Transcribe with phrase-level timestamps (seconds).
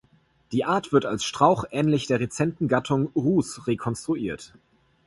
[0.51, 4.51] Die Art wird als Strauch ähnlich der rezenten Gattung "Rhus" rekonstruiert.